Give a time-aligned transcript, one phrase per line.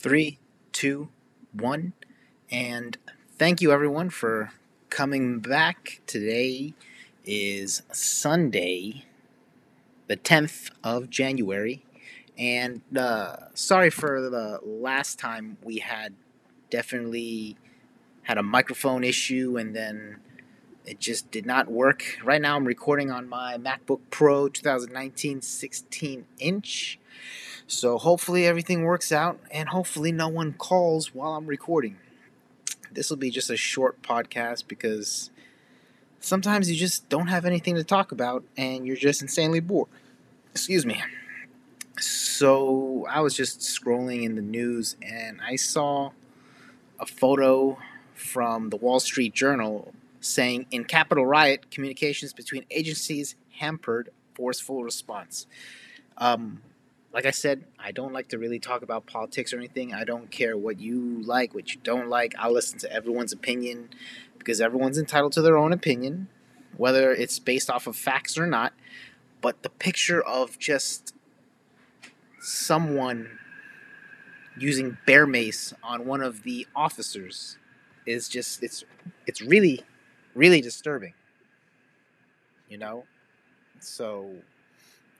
[0.00, 0.38] Three,
[0.70, 1.08] two,
[1.52, 1.92] one.
[2.52, 2.96] And
[3.36, 4.52] thank you everyone for
[4.90, 6.02] coming back.
[6.06, 6.74] Today
[7.24, 9.06] is Sunday,
[10.06, 11.84] the 10th of January.
[12.38, 16.14] And uh, sorry for the last time we had
[16.70, 17.56] definitely
[18.22, 20.18] had a microphone issue and then
[20.86, 22.20] it just did not work.
[22.22, 27.00] Right now I'm recording on my MacBook Pro 2019 16 inch.
[27.68, 31.98] So hopefully everything works out and hopefully no one calls while I'm recording.
[32.90, 35.30] This will be just a short podcast because
[36.18, 39.90] sometimes you just don't have anything to talk about and you're just insanely bored.
[40.52, 41.02] Excuse me.
[42.00, 46.12] So I was just scrolling in the news and I saw
[46.98, 47.76] a photo
[48.14, 55.46] from the Wall Street Journal saying in Capitol riot, communications between agencies hampered forceful response.
[56.16, 56.62] Um,
[57.12, 59.94] like I said, I don't like to really talk about politics or anything.
[59.94, 62.34] I don't care what you like, what you don't like.
[62.38, 63.90] I'll listen to everyone's opinion
[64.38, 66.28] because everyone's entitled to their own opinion,
[66.76, 68.72] whether it's based off of facts or not.
[69.40, 71.14] But the picture of just
[72.40, 73.38] someone
[74.58, 77.56] using bear mace on one of the officers
[78.06, 78.84] is just it's
[79.26, 79.82] it's really
[80.34, 81.14] really disturbing.
[82.68, 83.04] You know?
[83.80, 84.30] So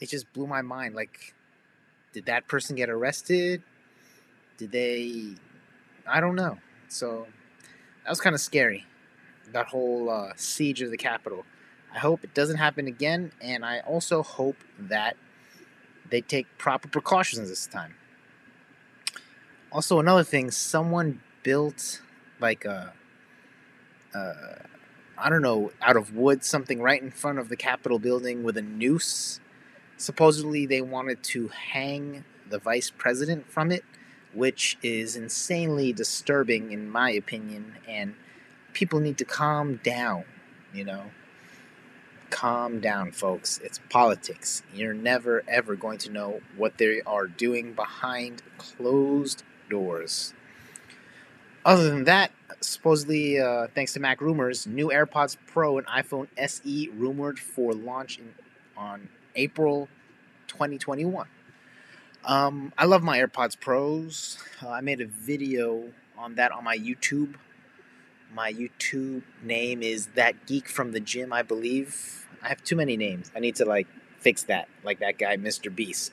[0.00, 1.34] it just blew my mind like
[2.16, 3.62] did that person get arrested?
[4.56, 5.34] Did they?
[6.08, 6.56] I don't know.
[6.88, 7.26] So
[8.04, 8.86] that was kind of scary.
[9.52, 11.44] That whole uh, siege of the Capitol.
[11.94, 15.18] I hope it doesn't happen again, and I also hope that
[16.08, 17.96] they take proper precautions this time.
[19.70, 22.00] Also, another thing, someone built
[22.40, 22.64] like
[25.18, 28.56] I don't know, out of wood, something right in front of the Capitol building with
[28.56, 29.38] a noose
[29.96, 33.84] Supposedly, they wanted to hang the vice president from it,
[34.34, 37.76] which is insanely disturbing, in my opinion.
[37.88, 38.14] And
[38.72, 40.24] people need to calm down,
[40.72, 41.04] you know?
[42.28, 43.58] Calm down, folks.
[43.64, 44.62] It's politics.
[44.74, 50.34] You're never, ever going to know what they are doing behind closed doors.
[51.64, 56.88] Other than that, supposedly, uh, thanks to Mac Rumors, new AirPods Pro and iPhone SE
[56.94, 58.34] rumored for launch in,
[58.76, 59.88] on April
[60.56, 61.28] 2021.
[62.24, 64.38] Um, I love my AirPods Pros.
[64.62, 65.84] Uh, I made a video
[66.18, 67.34] on that on my YouTube.
[68.34, 72.26] My YouTube name is That Geek from the Gym, I believe.
[72.42, 73.30] I have too many names.
[73.36, 73.86] I need to like
[74.18, 75.72] fix that, like that guy, Mr.
[75.72, 76.12] Beast.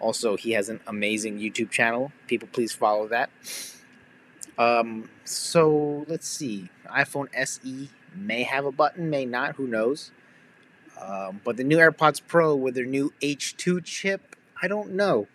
[0.00, 2.10] Also, he has an amazing YouTube channel.
[2.26, 3.30] People, please follow that.
[4.58, 6.70] Um, so let's see.
[6.86, 9.56] iPhone SE may have a button, may not.
[9.56, 10.10] Who knows?
[11.00, 15.28] Um, but the new AirPods Pro with their new H2 chip, I don't know.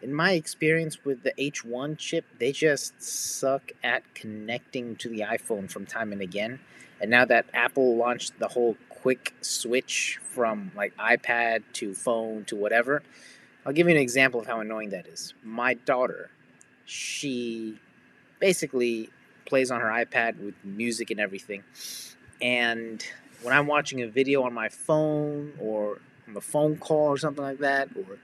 [0.00, 5.68] In my experience with the H1 chip, they just suck at connecting to the iPhone
[5.70, 6.60] from time and again.
[7.00, 12.56] And now that Apple launched the whole quick switch from like iPad to phone to
[12.56, 13.02] whatever,
[13.66, 15.34] I'll give you an example of how annoying that is.
[15.42, 16.30] My daughter,
[16.84, 17.78] she
[18.38, 19.10] basically
[19.46, 21.64] plays on her iPad with music and everything.
[22.40, 23.04] And
[23.42, 27.44] when I'm watching a video on my phone or on a phone call or something
[27.44, 28.18] like that or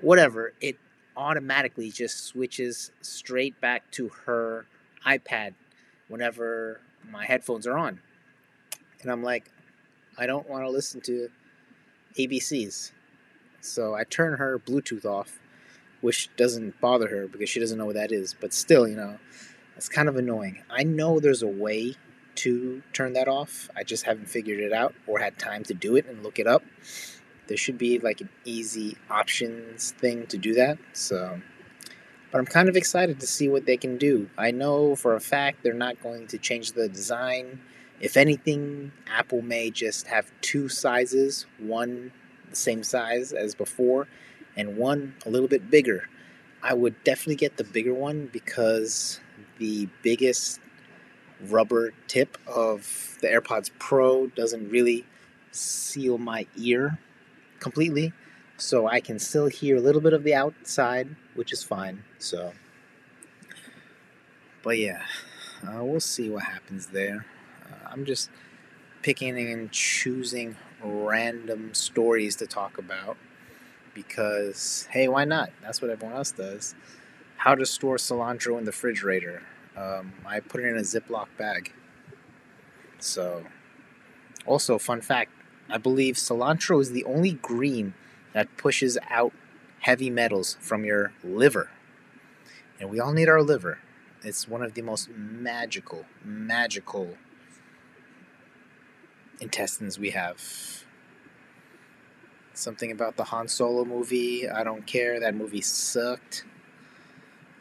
[0.00, 0.76] whatever, it
[1.16, 4.66] automatically just switches straight back to her
[5.06, 5.54] iPad
[6.08, 8.00] whenever my headphones are on.
[9.02, 9.50] And I'm like,
[10.18, 11.28] I don't want to listen to
[12.18, 12.92] ABCs.
[13.60, 15.40] So I turn her Bluetooth off,
[16.00, 18.34] which doesn't bother her because she doesn't know what that is.
[18.38, 19.18] But still, you know,
[19.76, 20.62] it's kind of annoying.
[20.70, 21.96] I know there's a way
[22.36, 23.68] to turn that off.
[23.76, 26.46] I just haven't figured it out or had time to do it and look it
[26.46, 26.62] up.
[27.46, 30.78] There should be like an easy options thing to do that.
[30.92, 31.40] So,
[32.32, 34.30] but I'm kind of excited to see what they can do.
[34.38, 37.60] I know for a fact they're not going to change the design.
[38.00, 42.12] If anything, Apple may just have two sizes, one
[42.50, 44.08] the same size as before
[44.56, 46.08] and one a little bit bigger.
[46.62, 49.20] I would definitely get the bigger one because
[49.58, 50.60] the biggest
[51.40, 55.04] rubber tip of the AirPods Pro doesn't really
[55.50, 56.98] seal my ear
[57.60, 58.12] completely.
[58.56, 62.04] So I can still hear a little bit of the outside, which is fine.
[62.18, 62.52] So,
[64.62, 65.02] but yeah,
[65.66, 67.26] uh, we'll see what happens there.
[67.64, 68.30] Uh, I'm just
[69.02, 73.16] picking and choosing random stories to talk about
[73.92, 75.50] because, hey, why not?
[75.62, 76.74] That's what everyone else does.
[77.36, 79.42] How to store cilantro in the refrigerator.
[79.76, 81.72] Um, I put it in a Ziploc bag.
[82.98, 83.44] So,
[84.46, 85.30] also, fun fact
[85.68, 87.94] I believe cilantro is the only green
[88.32, 89.32] that pushes out
[89.80, 91.70] heavy metals from your liver.
[92.78, 93.78] And we all need our liver.
[94.22, 97.16] It's one of the most magical, magical
[99.40, 100.40] intestines we have.
[102.52, 104.48] Something about the Han Solo movie.
[104.48, 105.20] I don't care.
[105.20, 106.44] That movie sucked.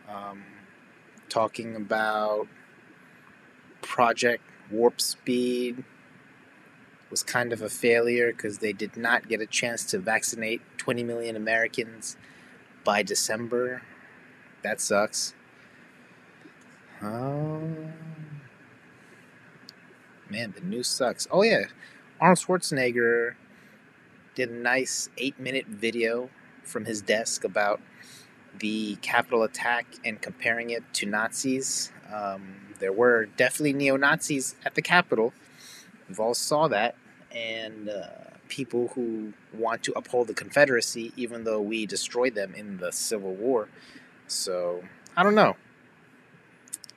[0.09, 0.43] Um,
[1.33, 2.47] talking about
[3.81, 5.83] Project Warp Speed
[7.09, 11.03] was kind of a failure because they did not get a chance to vaccinate 20
[11.03, 12.17] million Americans
[12.83, 13.81] by December.
[14.61, 15.33] That sucks.
[17.01, 17.93] Um,
[20.29, 21.27] man, the news sucks.
[21.31, 21.63] Oh, yeah.
[22.21, 23.33] Arnold Schwarzenegger
[24.35, 26.29] did a nice eight minute video
[26.63, 27.81] from his desk about
[28.59, 31.91] the Capitol attack and comparing it to Nazis.
[32.13, 35.33] Um, there were definitely neo Nazis at the Capitol.
[36.07, 36.95] We've all saw that,
[37.31, 38.07] and uh,
[38.49, 43.33] people who want to uphold the Confederacy, even though we destroyed them in the Civil
[43.33, 43.69] War.
[44.27, 44.83] So
[45.15, 45.55] I don't know.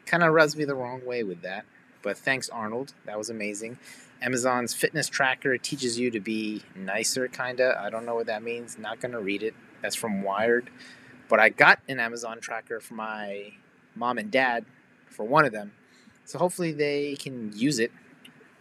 [0.04, 1.64] Kind of rubs me the wrong way with that.
[2.02, 2.92] But thanks, Arnold.
[3.04, 3.78] That was amazing.
[4.22, 7.80] Amazon's fitness tracker teaches you to be nicer, kinda.
[7.80, 8.78] I don't know what that means.
[8.78, 9.54] Not gonna read it.
[9.82, 10.70] That's from Wired.
[11.28, 13.52] But I got an Amazon tracker for my
[13.94, 14.64] mom and dad,
[15.08, 15.72] for one of them.
[16.24, 17.92] So hopefully they can use it,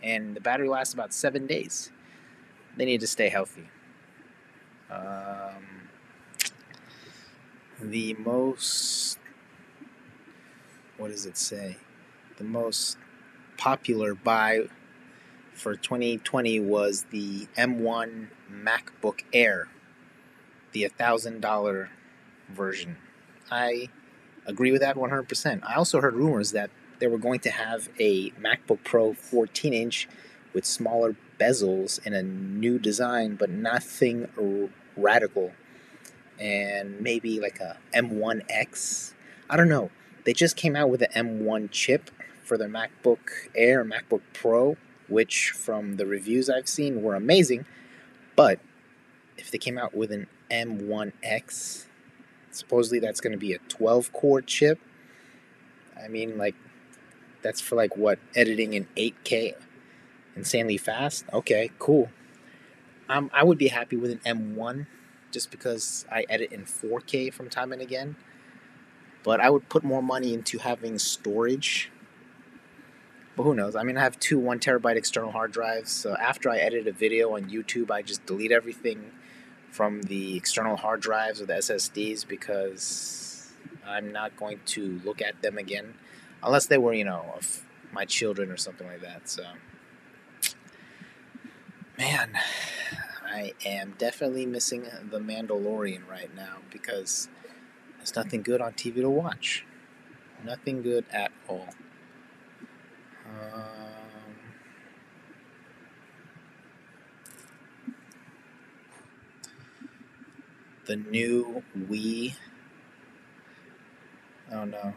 [0.02, 1.92] and the battery lasts about seven days.
[2.78, 3.70] They need to stay healthy.
[4.90, 5.90] Um,
[7.82, 9.20] the most,
[10.98, 11.78] what does it say?
[12.38, 12.98] The most
[13.58, 14.68] popular buy
[15.54, 19.70] for 2020 was the M1 MacBook Air,
[20.72, 21.88] the $1,000
[22.50, 22.98] version.
[23.52, 23.90] I
[24.46, 25.64] agree with that 100%.
[25.64, 26.70] I also heard rumors that
[27.00, 30.08] they were going to have a MacBook Pro 14 inch
[30.54, 35.52] with smaller bezels and a new design, but nothing r- radical.
[36.40, 39.14] And maybe like a M1X.
[39.50, 39.90] I don't know.
[40.26, 42.10] They just came out with an M1 chip
[42.44, 43.20] for their MacBook
[43.56, 44.78] Air, and MacBook Pro,
[45.08, 47.66] which from the reviews I've seen were amazing.
[48.36, 48.60] But
[49.38, 51.86] if they came out with an M1X,
[52.56, 54.80] supposedly that's going to be a 12 core chip.
[56.04, 56.56] I mean, like,
[57.42, 58.20] that's for like what?
[58.36, 59.56] Editing in 8K
[60.36, 61.26] insanely fast?
[61.32, 62.10] Okay, cool.
[63.08, 64.88] Um, I would be happy with an M1
[65.32, 68.16] just because I edit in 4K from time and again.
[69.24, 71.92] But I would put more money into having storage.
[73.36, 73.76] But who knows?
[73.76, 75.92] I mean, I have two one terabyte external hard drives.
[75.92, 79.12] So after I edit a video on YouTube, I just delete everything
[79.76, 83.52] from the external hard drives or the SSDs because
[83.86, 85.96] I'm not going to look at them again
[86.42, 89.28] unless they were, you know, of my children or something like that.
[89.28, 89.44] So,
[91.98, 92.38] man,
[93.28, 97.28] I am definitely missing The Mandalorian right now because
[97.98, 99.66] there's nothing good on TV to watch.
[100.46, 101.68] Nothing good at all.
[103.26, 103.85] Um,
[110.86, 112.36] the new Wii.
[114.50, 114.94] I don't know.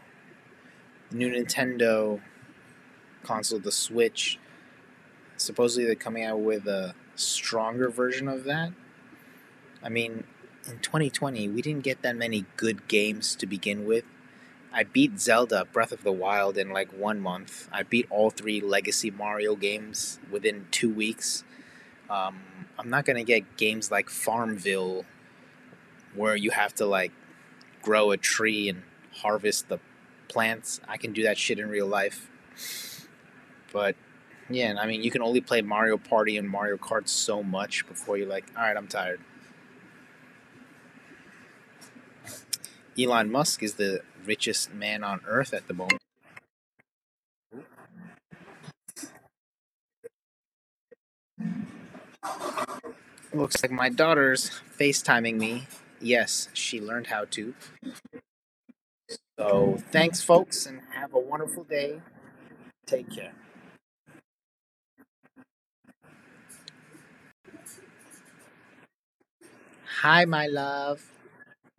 [1.09, 2.21] The new Nintendo
[3.23, 4.39] console, the Switch.
[5.37, 8.71] Supposedly they're coming out with a stronger version of that.
[9.81, 10.25] I mean,
[10.67, 14.03] in 2020, we didn't get that many good games to begin with.
[14.71, 17.67] I beat Zelda Breath of the Wild in like one month.
[17.71, 21.43] I beat all three Legacy Mario games within two weeks.
[22.09, 22.41] Um,
[22.77, 25.05] I'm not gonna get games like Farmville
[26.15, 27.11] where you have to like
[27.81, 29.79] grow a tree and harvest the
[30.27, 30.79] plants.
[30.87, 32.29] I can do that shit in real life.
[33.71, 33.95] But
[34.49, 38.17] yeah, I mean, you can only play Mario Party and Mario Kart so much before
[38.17, 39.19] you're like, all right, I'm tired.
[42.99, 46.01] Elon Musk is the richest man on earth at the moment.
[53.33, 55.67] Looks like my daughter's FaceTiming me
[56.01, 57.53] yes, she learned how to.
[59.39, 62.01] So thanks, folks, and have a wonderful day.
[62.87, 63.33] Take care.
[70.01, 71.03] Hi, my love.